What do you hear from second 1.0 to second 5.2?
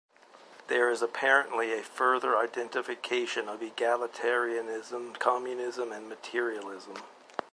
apparently a further identification of egalitarianism,